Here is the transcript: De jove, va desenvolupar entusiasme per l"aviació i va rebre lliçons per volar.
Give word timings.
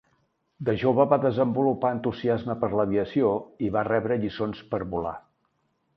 De 0.69 0.73
jove, 0.83 1.05
va 1.11 1.19
desenvolupar 1.25 1.91
entusiasme 1.97 2.57
per 2.63 2.71
l"aviació 2.71 3.35
i 3.67 3.73
va 3.77 3.87
rebre 3.93 4.19
lliçons 4.25 4.67
per 4.73 4.85
volar. 4.95 5.17